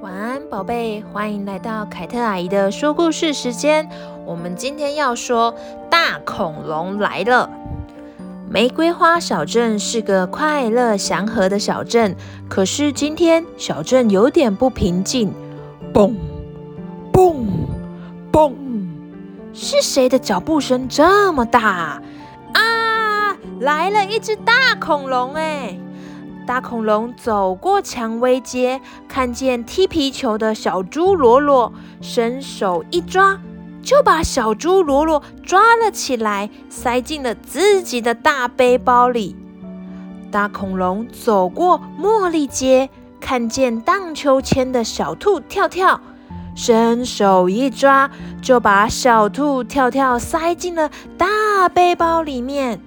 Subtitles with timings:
[0.00, 3.88] 晚安，宝贝，欢迎来到凯特阿姨的说故事时间。
[4.24, 5.52] 我们今天要说
[5.90, 7.50] 大恐龙来了。
[8.48, 12.14] 玫瑰花小镇是个快乐祥和的小镇，
[12.48, 15.32] 可是今天小镇有点不平静。
[15.92, 16.14] 嘣，
[17.12, 17.44] 嘣，
[18.30, 18.54] 嘣，
[19.52, 22.00] 是谁的脚步声这么大？
[22.52, 25.76] 啊，来了一只大恐龙哎！
[26.48, 33.38] 大恐龙走过蔷薇街，看见踢皮球的小猪罗罗，伸手一抓，
[33.82, 39.36] 就把小猪罗罗抓了起来，塞进了自己的大背包里。
[40.32, 42.88] 大恐龙走过茉莉街，
[43.20, 46.00] 看见荡秋千的小兔跳跳，
[46.54, 52.80] 伸手一抓，就把小兔跳跳塞进了大背包里面。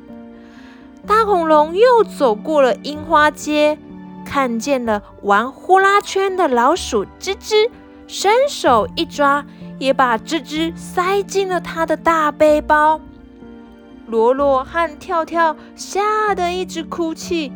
[1.08, 3.78] 大恐龙又走过了樱花街，
[4.26, 7.70] 看见了玩呼啦圈的老鼠吱吱，
[8.08, 9.46] 伸手一抓，
[9.80, 13.02] 也把吱吱塞进了他的大背包。
[14.08, 17.52] 罗罗和跳跳吓得一直哭泣。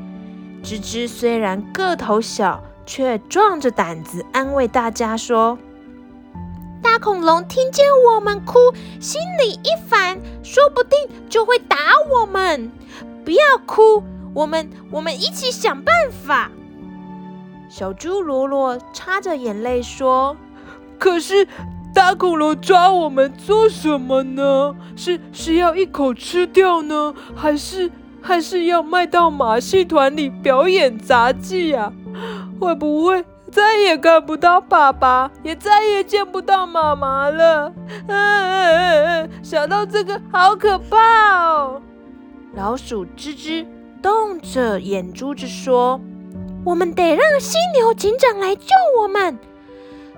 [0.64, 5.59] 吱吱虽然个头小，却壮着胆子安慰大家说
[6.81, 8.58] ：“大恐龙听见我们哭，
[9.00, 10.97] 心里一烦，说不定
[11.30, 11.78] 就会打
[12.09, 12.72] 我们。”
[13.26, 14.04] 不要哭，
[14.36, 16.52] 我们我们一起想办法。
[17.68, 20.38] 小猪罗罗擦着眼泪说
[21.00, 21.48] ：“可是
[21.94, 24.76] 大恐龙抓我们做什么呢？
[24.96, 31.92] 是是要一口吃掉呢，还是还是要卖到马戏团里表演杂技呀？
[32.59, 37.73] 会不会再也看不到爸爸，也再也见不到妈妈了？
[38.08, 41.81] 嗯嗯嗯，想到这个，好可怕哦！”
[42.56, 43.66] 老鼠吱吱
[44.02, 46.00] 瞪着眼珠子说
[46.64, 49.38] ：“我们得让犀牛警长来救我们。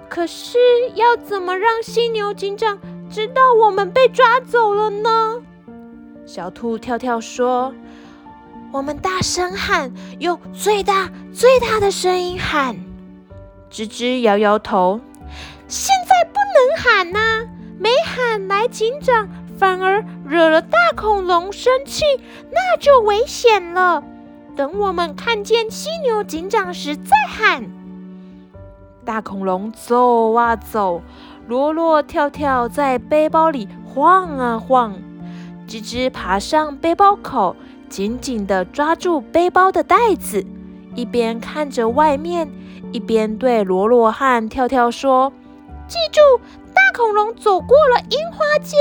[0.08, 0.60] 可是
[0.94, 2.80] 要怎么让犀牛警长
[3.10, 5.42] 知道我们被抓走了呢？”
[6.28, 7.73] 小兔跳跳说
[8.72, 12.76] ：“我们大声喊，用最大最大的声音喊。”
[13.72, 15.00] 吱吱摇摇头
[15.67, 15.92] ：“现，
[18.67, 22.04] 警长。”反而惹了大恐龙生气，
[22.52, 24.04] 那就危险了。
[24.55, 27.66] 等我们看见犀牛警长时再喊。
[29.04, 31.02] 大恐龙走啊走，
[31.48, 34.94] 罗罗跳跳在背包里晃啊晃，
[35.67, 37.55] 吱吱爬上背包口，
[37.89, 40.45] 紧紧地抓住背包的带子，
[40.94, 42.48] 一边看着外面，
[42.92, 45.34] 一边对罗罗和跳跳说
[45.89, 46.22] ：“记住，
[46.98, 48.76] 恐龙走过了樱花街。”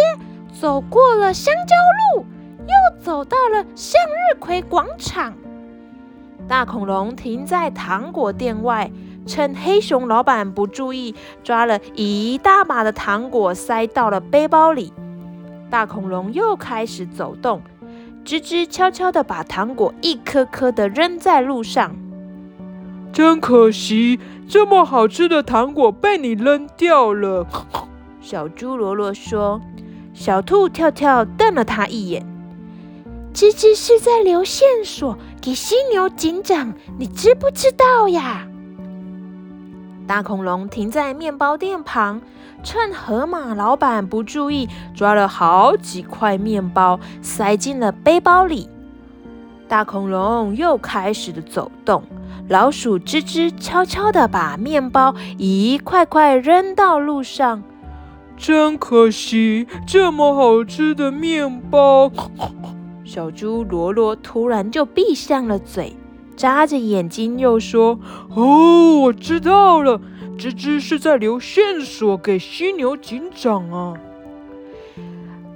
[0.59, 1.75] 走过了香蕉
[2.17, 2.25] 路，
[2.61, 5.35] 又走到了向日葵广场。
[6.49, 8.91] 大恐龙停在糖果店外，
[9.27, 14.95] 趁黑熊老板不注意，抓了一大把的糖果塞到了背包里。
[15.69, 17.61] 大恐龙又开始走动，
[18.25, 21.95] 吱吱悄悄地把糖果一颗颗地扔在路上。
[23.13, 27.47] 真可惜，这么好吃的糖果被你扔掉了。
[28.27, 29.61] 小猪罗罗说。
[30.13, 32.27] 小兔跳跳瞪了他一眼，
[33.33, 38.49] 吱吱是在留线索给犀牛警长，你知不知道呀？
[40.09, 42.21] 大恐龙停在面包店旁，
[42.65, 48.69] 趁河马老板不注意，抓了好几块面包塞进了背包里。
[49.69, 52.03] 大恐龙又开始了走动，
[52.49, 57.63] 老鼠吱吱悄悄地把面包一块块扔到路上。
[58.37, 62.13] 真可惜，这么好吃的面包。
[63.05, 65.97] 小猪罗罗突然就闭上了嘴，
[66.37, 67.99] 眨着眼睛又说
[68.35, 70.01] ：“哦，我知道了，
[70.37, 73.95] 吱吱是在留线索给犀牛警长啊。”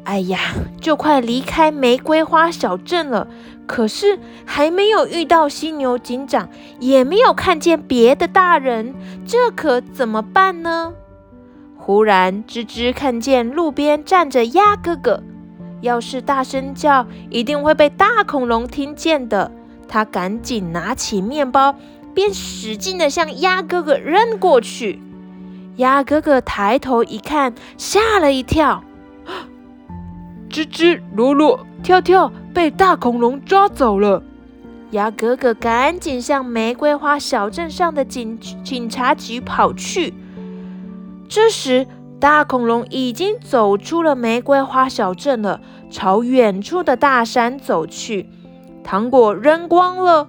[0.04, 0.38] 哎呀，
[0.80, 3.28] 就快离开玫瑰花小镇了，
[3.66, 6.48] 可是还没有遇到犀牛警长，
[6.80, 8.94] 也没有看见别的大人，
[9.26, 10.94] 这可怎么办呢？
[11.82, 15.22] 忽然，吱吱看见路边站着鸭哥哥，
[15.80, 19.50] 要是大声叫，一定会被大恐龙听见的。
[19.88, 21.74] 他赶紧拿起面包，
[22.14, 25.00] 便使劲地向鸭哥哥扔过去。
[25.76, 28.84] 鸭哥哥抬头一看，吓了一跳
[30.50, 34.22] ：“吱吱、罗罗、跳跳被大恐龙抓走了！”
[34.92, 40.12] 鸭哥哥赶紧向玫瑰花小镇上的警警察局跑去。
[41.30, 41.86] 这时，
[42.18, 48.28] 大恐龙已经走出了玫瑰花小镇了，朝远处的大山走去。
[48.82, 50.28] 糖果扔光了，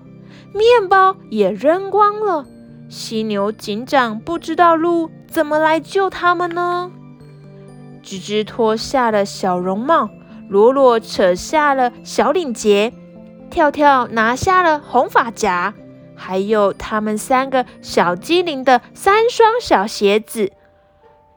[0.53, 2.45] 面包也扔光了，
[2.87, 6.91] 犀牛警长不知道鹿怎么来救他们呢？
[8.03, 10.07] 吱吱脱下了小绒帽，
[10.49, 12.93] 罗罗扯下了小领结，
[13.49, 15.73] 跳跳拿下了红发夹，
[16.15, 20.51] 还有他们三个小精灵的三双小鞋子。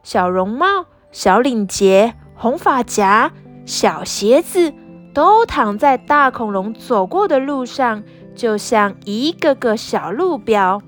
[0.04, 3.32] 小绒帽、小领结、红发夹、
[3.66, 4.72] 小鞋子，
[5.12, 8.04] 都躺在大恐龙走过的路上，
[8.36, 10.80] 就像一个个小路标。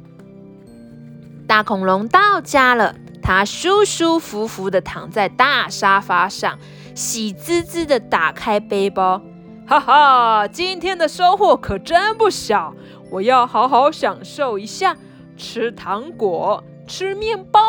[1.48, 6.58] 大恐龙到家了，它舒舒服服地躺在大沙发上，
[6.94, 9.22] 喜滋滋地打开背包。
[9.66, 12.74] 哈哈，今天的收获可真不小！
[13.10, 14.96] 我要好好享受一下，
[15.36, 17.60] 吃糖果，吃面包，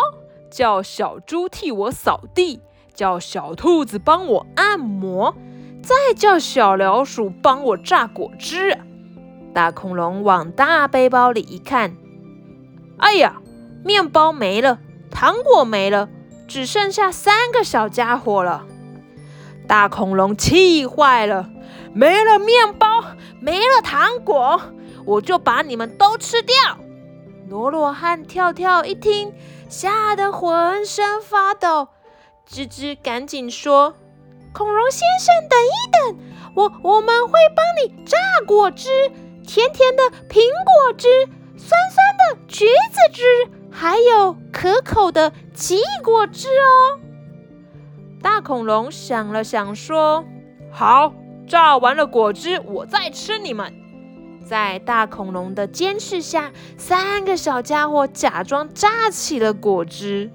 [0.49, 2.61] 叫小猪替我扫地，
[2.93, 5.35] 叫小兔子帮我按摩，
[5.81, 8.77] 再叫小老鼠帮我榨果汁。
[9.53, 11.95] 大恐龙往大背包里一看，
[12.97, 13.37] 哎呀！
[13.85, 14.79] 面包没了，
[15.09, 16.09] 糖果没了，
[16.45, 18.65] 只剩下三个小家伙了。
[19.65, 21.49] 大恐龙气坏了，
[21.93, 23.03] 没了面包，
[23.39, 24.59] 没了糖果，
[25.05, 26.55] 我就把你们都吃掉。
[27.47, 29.31] 罗罗和跳跳一听，
[29.69, 31.89] 吓得浑身发抖。
[32.49, 33.93] 吱吱赶紧说
[34.53, 36.19] ：“恐龙先生，等一等，
[36.55, 38.89] 我我们会帮你榨果汁，
[39.45, 41.07] 甜甜的苹果汁，
[41.57, 43.23] 酸酸的橘子汁。”
[43.69, 46.99] 还有可口的奇异果汁哦！
[48.23, 50.25] 大恐龙想了想，说
[50.73, 51.13] ：“好，
[51.47, 53.71] 榨完了果汁，我再吃你们。”
[54.47, 60.31] 在大恐龙的监视下，三个小家伙假装榨起了果汁。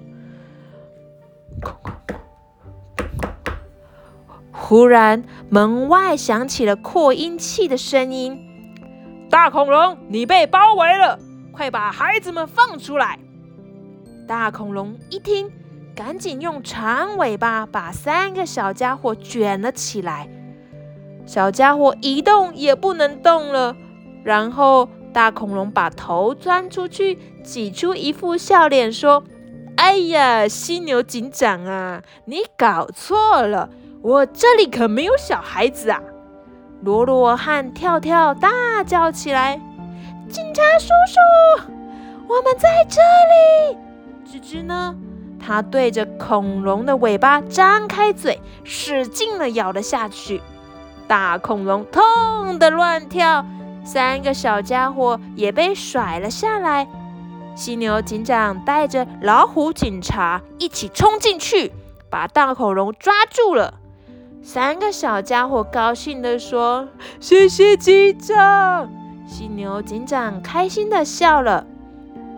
[4.52, 8.38] 忽然，门外响起了扩音器的声音
[9.30, 11.18] ：“大恐龙，你被包围了，
[11.50, 13.18] 快把孩子们放出来！”
[14.28, 15.50] 大恐龙一听，
[15.96, 20.28] 赶紧用长尾巴把三个小家伙卷了起来。
[21.24, 23.74] 小家伙一动也不能动了。
[24.24, 29.22] 然后大恐龙把头钻出去，挤出一副笑脸，说
[29.76, 33.69] ：“哎呀，犀牛警长啊，你搞错了，
[34.00, 36.00] 我这里可没有小孩子啊！”
[36.82, 39.60] 罗罗和跳跳大叫起来
[40.28, 41.72] ：“警察叔叔，
[42.28, 43.78] 我们在这里！”
[44.26, 44.96] 吱吱呢？
[45.44, 50.40] 它对着恐龙的尾巴张开嘴，使劲的咬了下去。
[51.08, 53.44] 大恐龙痛得乱跳，
[53.84, 56.87] 三个小家伙也被甩了下来。
[57.55, 61.73] 犀牛警长带着老虎警察一起冲进去，
[62.08, 63.75] 把大恐龙抓住了。
[64.43, 66.88] 三个小家伙高兴地说
[67.20, 68.90] ：“谢谢警长！”
[69.26, 71.67] 犀牛警长开心地笑了。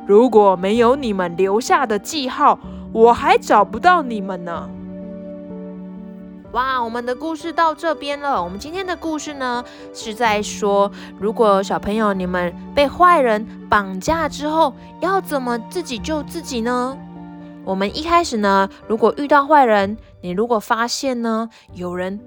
[0.07, 2.59] 如果没有你们留下的记号，
[2.93, 4.69] 我还找不到你们呢。
[6.55, 8.41] 哇，我们的故事到这边了。
[8.41, 16.97] 我们今天的故事呢，是在说，如果小朋友你们被坏人绑架之后，要怎么自己救自己呢？
[17.65, 22.21] 我们一开始呢，如果遇到坏人，你如果发现呢，有人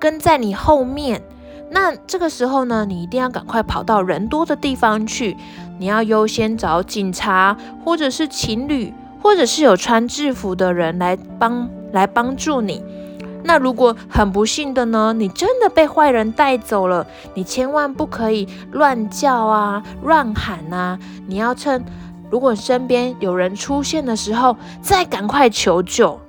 [0.00, 1.22] 跟在你后面。
[1.68, 5.36] 那这个时候呢，你一定要赶快跑到人多的地方去。
[5.78, 12.82] 你要优先找警察，或者是情侣，或者是有穿制服的人来帮来帮助你。
[13.46, 20.98] 那如果很不幸的呢，你真的被坏人带走了，你千万不可以乱叫啊、乱喊啊。
[21.28, 21.84] 你要趁
[22.28, 26.20] 如果身边有人出现的时候，再赶快求救。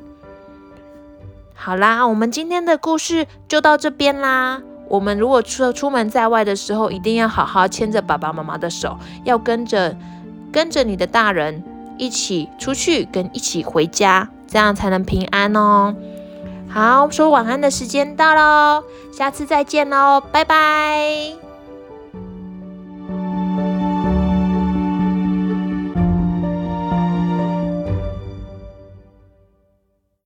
[1.56, 4.62] 好啦，我们今天的故事就到这边啦。
[4.88, 8.96] 我们如果出出门在外的时候，一定要好好牵着爸爸妈妈的手，
[9.26, 9.98] 要跟着
[10.52, 11.64] 跟着你的大人
[11.98, 15.94] 一起出去，跟一起回家，这样才能平安哦。
[16.70, 21.47] 好，说晚安的时间到喽，下次再见喽，拜拜。